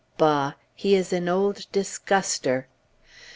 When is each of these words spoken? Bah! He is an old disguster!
Bah! 0.17 0.53
He 0.73 0.95
is 0.95 1.13
an 1.13 1.29
old 1.29 1.71
disguster! 1.71 2.67